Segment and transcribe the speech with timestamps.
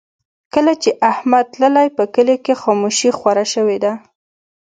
[0.53, 3.93] کله چې احمد تللی، په کلي کې خاموشي خوره شوې ده.